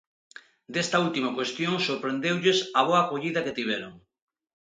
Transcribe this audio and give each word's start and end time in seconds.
Desta 0.73 0.97
última 1.07 1.29
cuestión 1.37 1.73
sorprendeulles 1.87 2.57
a 2.79 2.81
boa 2.87 2.99
acollida 3.03 3.43
que 3.45 3.55
tiveron. 3.59 3.93